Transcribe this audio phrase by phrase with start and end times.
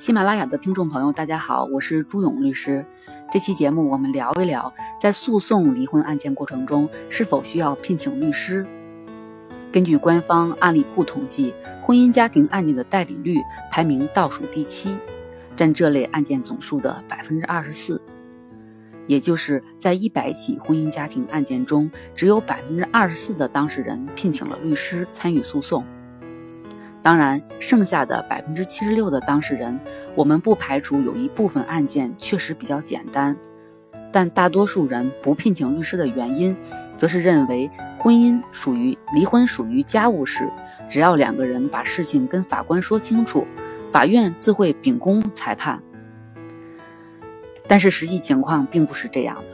[0.00, 2.82] 喜马拉雅的听众朋友，大家好，我是朱勇律师。
[3.30, 8.66] 这期节目我们聊一聊，在诉讼离婚案件过程中是否需要聘请律师。
[9.70, 13.36] 根据官方案例库统计，婚姻家庭案件的代理率
[13.70, 14.96] 排名倒数第七，
[15.54, 18.00] 占这类案件总数的百分之二十四。
[19.06, 25.84] 也就是在一百起婚姻家庭案件中，只有百分之二十四的当事人聘请了律师参与诉讼。
[27.02, 29.80] 当然，剩下的百分之七十六的当事人，
[30.14, 33.34] 我们不排除有一部分案件确实比较简单，
[34.12, 36.54] 但大多数人不聘请律师的原因，
[36.98, 40.50] 则是认为婚姻属于离婚属于家务事，
[40.90, 43.46] 只要两个人把事情跟法官说清楚，
[43.90, 45.82] 法院自会秉公裁判。
[47.66, 49.44] 但是实际情况并不是这样的，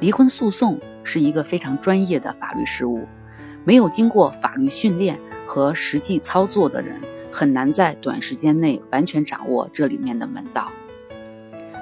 [0.00, 3.06] 离婚诉讼是一个非常专业的法律事务，
[3.64, 5.20] 没有经过法律训练。
[5.46, 7.00] 和实际操作的人
[7.30, 10.70] 很难在短时间内完全掌握这里面的门道，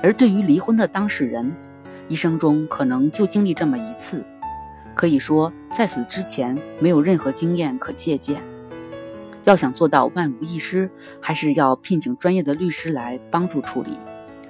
[0.03, 1.55] 而对于离婚的当事人，
[2.09, 4.25] 一生中可能就经历这么一次，
[4.95, 8.43] 可以说在此之前没有任何经验可借鉴。
[9.45, 10.89] 要想做到万无一失，
[11.21, 13.99] 还是要聘请专业的律师来帮助处理，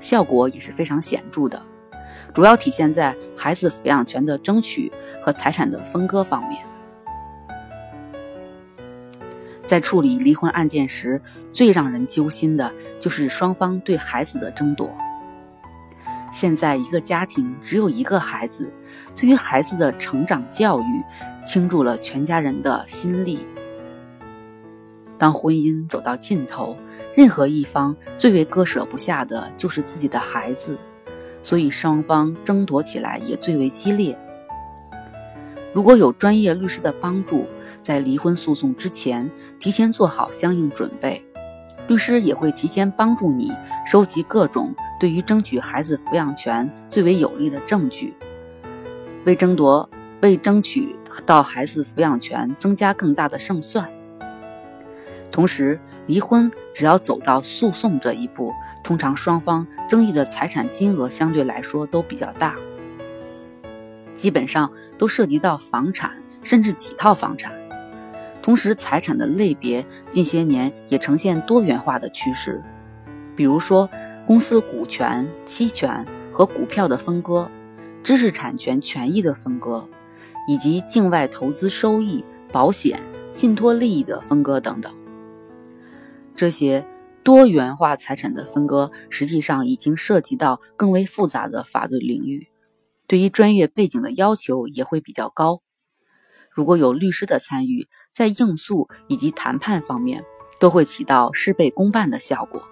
[0.00, 1.60] 效果也是非常显著的。
[2.34, 6.62] 主要体现在孩子抚养权的争取和财产的分割方面。
[9.64, 11.20] 在处理离婚案件时，
[11.52, 14.90] 最让人揪心的就是双方对孩子的争夺。
[16.32, 18.72] 现在一个家庭只有一个孩子，
[19.14, 21.02] 对于孩子的成长教育
[21.44, 23.46] 倾注了全家人的心力。
[25.18, 26.76] 当婚姻走到尽头，
[27.14, 30.76] 任何一方最为割舍不下的就是自己的孩子，
[31.42, 34.18] 所以双方争夺起来也最为激烈。
[35.72, 37.46] 如果有专业律师的帮助，
[37.82, 41.22] 在离婚诉讼之前，提前做好相应准备，
[41.88, 43.52] 律师也会提前帮助你
[43.84, 48.14] 收集各种对于争取孩子抚养权最为有利的证据，
[49.26, 49.88] 为争夺、
[50.20, 50.94] 为争取
[51.26, 53.90] 到孩子抚养权增加更大的胜算。
[55.32, 58.52] 同时，离婚只要走到诉讼这一步，
[58.84, 62.54] 通常双方争议的财产金额相对来说都比较大，
[64.14, 66.12] 基本上都涉及到房产，
[66.42, 67.52] 甚至几套房产。
[68.42, 72.60] 同时，财产的类别近些年也呈现多元化的趋势，
[73.36, 73.88] 比如说
[74.26, 77.48] 公司股权、期权和股票的分割，
[78.02, 79.88] 知识产权权益的分割，
[80.48, 83.00] 以及境外投资收益、保险、
[83.32, 84.92] 信托利益的分割等等。
[86.34, 86.84] 这些
[87.22, 92.48] 多元化财产的分割，实际上已经涉及到更为复杂的法律领域，
[93.06, 95.60] 对于专业背景的要求也会比较高。
[96.54, 100.22] 如果有律师的参与，在应诉以及谈判方面，
[100.60, 102.62] 都会起到事倍功半的效果。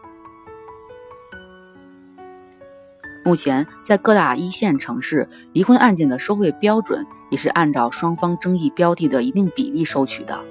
[3.24, 10.44] 目前，在各大一线城市，离婚案件的收费标准也是按照双方争议标的的一定比例收取的，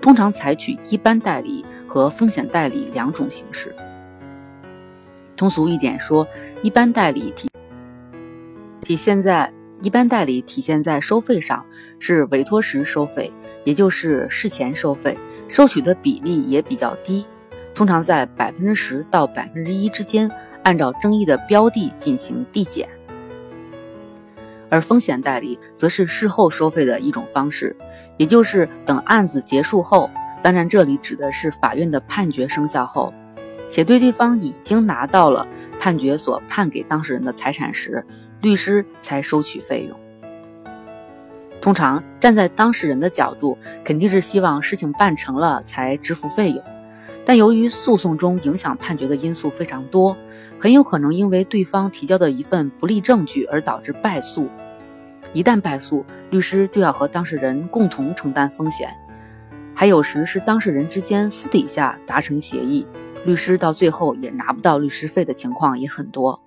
[0.00, 3.74] 通常采取一般代理和风险代理两种形式。
[5.36, 6.26] 通俗一点说，
[6.62, 7.50] 一般代理体
[8.80, 9.52] 体现在。
[9.84, 11.62] 一般代理体现在收费上
[11.98, 13.30] 是委托时收费，
[13.64, 17.26] 也就是事前收费，收取的比例也比较低，
[17.74, 20.30] 通常在百分之十到百分之一之间，
[20.62, 22.88] 按照争议的标的进行递减。
[24.70, 27.76] 而风险代理则是事后收费的一种方式，
[28.16, 30.08] 也就是等案子结束后，
[30.42, 33.12] 当然这里指的是法院的判决生效后。
[33.68, 35.46] 且对对方已经拿到了
[35.78, 38.04] 判决所判给当事人的财产时，
[38.42, 39.98] 律师才收取费用。
[41.60, 46.62] 通常站在当事人的角度，肯定是希望事情办成了才支付费用。
[47.24, 50.14] 但由于诉讼中影响判决的因素非常多，
[50.60, 54.46] 很有可能因为对方提交的一份不利证据而导致败诉。
[55.32, 58.90] 一旦败诉，律师就要和当事人共同承担风险。
[59.74, 62.86] 还有时是当事人之间私底下达成协议。
[63.24, 66.40] 律师到最后也拿不到律师费的情况也很多，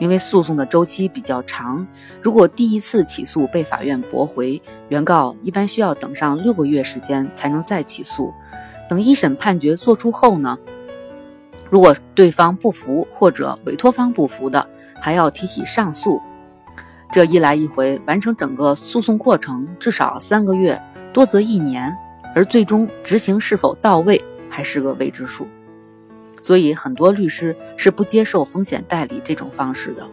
[0.00, 1.86] 因为诉讼的周期比较长。
[2.20, 8.32] 如果第一次起诉被法院驳回，原告一般需要等上六个月时间才能再起诉。
[8.88, 10.58] 等一审判决作出后呢，
[11.70, 14.68] 如果对方不服或者委托方不服的，
[15.00, 16.20] 还要提起上诉。
[17.12, 21.96] 这一来一回，完成整个诉讼过程至少三个月，多则一年，
[22.34, 24.20] 而最终执行是否到位？
[24.54, 25.48] 还是个未知数，
[26.40, 30.08] 所以很多律师是不接受风险代理这种方式的。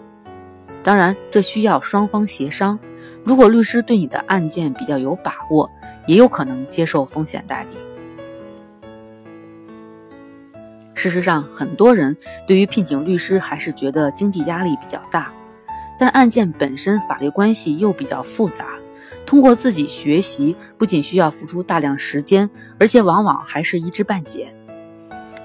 [0.82, 2.80] 当然，这需要双方协商。
[3.24, 5.70] 如果律师对你的案件比较有把握，
[6.08, 7.78] 也有可能接受风险代理。
[10.96, 12.18] 事实上，很多人
[12.48, 15.32] 对于聘请律师还是觉得经济压力比较大，
[16.00, 18.66] 但案件本身法律关系又比较复杂，
[19.32, 24.54] 通过自己学习，不仅需要付出大量时间，而且往往还是一知半解。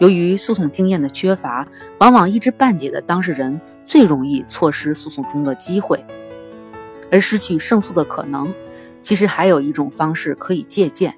[0.01, 1.69] 由于诉讼经验的缺乏，
[2.01, 6.05] 往往一知半解的当事人最容易错失诉讼中的机会，
[7.13, 8.53] 而失去胜诉的可能。
[9.03, 11.15] 其实还有一种方式可以借鉴，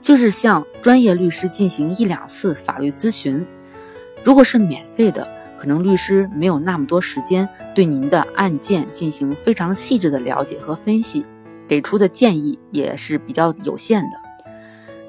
[0.00, 3.44] 就是向专业律师进行一两次法律咨询。
[4.24, 5.28] 如果是免费的，
[5.58, 11.26] 可能律师没有那么多时间对您的案件进行非常细致的了解和分析，
[11.68, 14.18] 给出的建议也是比较有限的。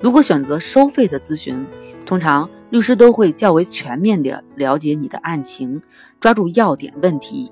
[0.02, 1.66] 如果选择收费的咨询，
[2.06, 5.82] 通常律师都会较为全面地了解你的案情，
[6.20, 7.52] 抓住要点问题，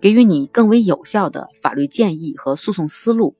[0.00, 3.36] 给予你更为有效的法律建议和诉讼思路。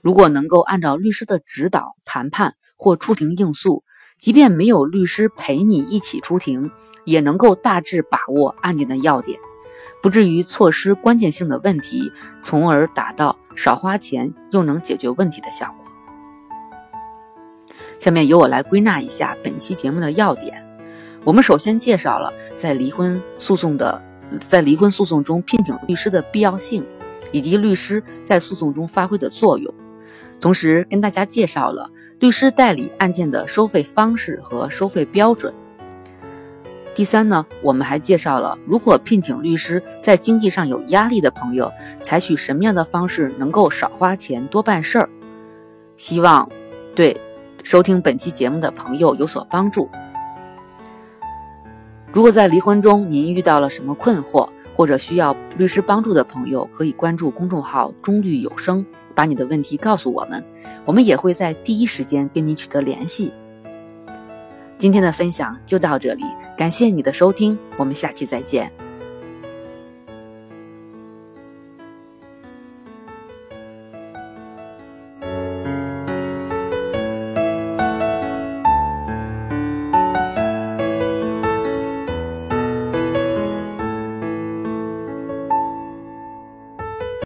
[0.00, 3.84] 如果能够按照律师的指导谈判或出庭应诉，
[4.16, 6.70] 即便没有律师陪你一起出庭，
[7.04, 9.38] 也能够大致把握案件的要点，
[10.04, 12.12] 不至于错失关键性的问题，
[12.42, 15.90] 从而达到少花钱又能解决问题的效果。
[17.98, 20.62] 下面由我来归纳一下本期节目的要点。
[21.24, 24.02] 我们首先介绍了在离婚诉讼的
[24.40, 26.84] 在离婚诉讼中聘请律师的必要性，
[27.32, 29.72] 以及律师在诉讼中发挥的作用，
[30.38, 35.54] 同时跟大家介绍了律师代理案件的收费方式和收费标准。
[36.94, 41.70] 第三呢，我们还介绍了如果聘请律师在经济上有压力的朋友，
[42.00, 45.08] 采取什么样的方式能够少花钱多办事儿。
[45.96, 46.48] 希望
[46.94, 47.16] 对。
[47.62, 49.88] 收听本期节目的朋友有所帮助。
[52.12, 58.84] 如果在离婚中您遇到了什么困惑，或者需要律师帮助的朋友，可以关注公众号“中律有声”，
[59.16, 60.44] 把你的问题告诉我们，
[60.84, 63.32] 我们也会在第一时间跟您取得联系。
[64.78, 66.24] 今天的分享就到这里，
[66.56, 68.70] 感谢你的收听，我们下期再见。